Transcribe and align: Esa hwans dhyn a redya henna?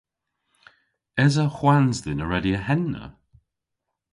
Esa 1.25 1.45
hwans 1.57 1.97
dhyn 2.03 2.23
a 2.23 2.25
redya 2.27 2.59
henna? 2.67 3.05